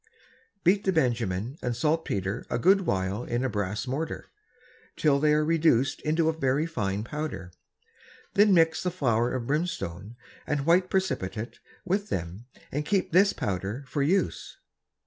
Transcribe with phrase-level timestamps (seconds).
[0.63, 4.31] Beat the Benjamin and Salt Petre a good while in a Brass Mortar,
[4.95, 7.51] till they are reduced into a very fine Powder,
[8.33, 10.15] then mix the Flower of Brimstone
[10.47, 14.57] and White Precipitate with them and keep this Powder for Use.